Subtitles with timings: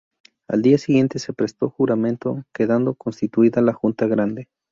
[0.47, 4.47] Al día siguiente se prestó juramento, quedando constituida la Junta Grande.